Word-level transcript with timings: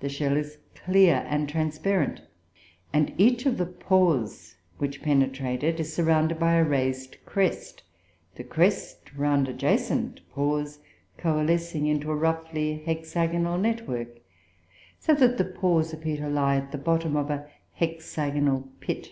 The 0.00 0.08
shell 0.08 0.38
is 0.38 0.56
clear 0.74 1.22
and 1.28 1.46
transparent, 1.46 2.22
and 2.94 3.12
each 3.18 3.44
of 3.44 3.58
the 3.58 3.66
pores 3.66 4.56
which 4.78 5.02
penetrate 5.02 5.62
it 5.62 5.78
is 5.78 5.92
surrounded 5.94 6.38
by 6.38 6.54
a 6.54 6.64
raised 6.64 7.18
crest, 7.26 7.82
the 8.36 8.42
crest 8.42 9.12
round 9.14 9.46
adjacent 9.46 10.22
pores 10.30 10.78
coalescing 11.18 11.86
into 11.86 12.10
a 12.10 12.16
roughly 12.16 12.84
hexagonal 12.86 13.58
network, 13.58 14.18
so 14.98 15.12
that 15.12 15.36
the 15.36 15.44
pores 15.44 15.92
appear 15.92 16.16
to 16.16 16.28
lie 16.30 16.56
at 16.56 16.72
the 16.72 16.78
bottom 16.78 17.14
of 17.14 17.28
a 17.28 17.46
hexagonal 17.74 18.66
pit. 18.80 19.10